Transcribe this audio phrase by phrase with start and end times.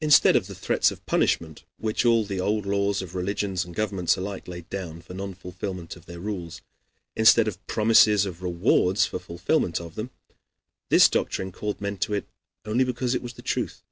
[0.00, 4.16] Instead of the threats of punishment which all the old laws of religions and governments
[4.16, 6.62] alike laid down for non fulfillment of their rules,
[7.14, 10.10] instead of promises of rewards for fulfillment of them,
[10.90, 12.26] this doctrine called men to it
[12.64, 13.84] only because it was the truth.